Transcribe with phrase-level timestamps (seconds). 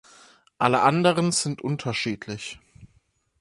[0.57, 2.59] Alle anderen sind unterschiedlich.